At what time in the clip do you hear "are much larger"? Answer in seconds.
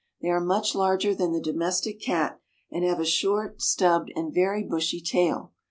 0.29-1.13